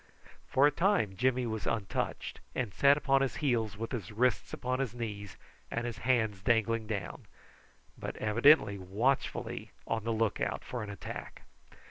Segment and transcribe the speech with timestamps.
[0.49, 4.79] For a time Jimmy was untouched, and sat upon his heels with his wrists upon
[4.79, 5.37] his knees
[5.69, 7.27] and his hands dangling down,
[7.99, 11.43] but evidently watchfully on the look out for an attack.